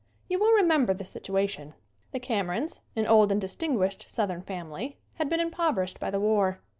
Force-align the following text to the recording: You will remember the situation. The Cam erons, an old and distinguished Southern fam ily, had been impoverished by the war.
You 0.27 0.39
will 0.39 0.51
remember 0.53 0.95
the 0.95 1.05
situation. 1.05 1.75
The 2.11 2.19
Cam 2.19 2.47
erons, 2.47 2.79
an 2.95 3.05
old 3.05 3.31
and 3.31 3.39
distinguished 3.39 4.09
Southern 4.09 4.41
fam 4.41 4.71
ily, 4.71 4.97
had 5.17 5.29
been 5.29 5.39
impoverished 5.39 5.99
by 5.99 6.09
the 6.09 6.19
war. 6.19 6.59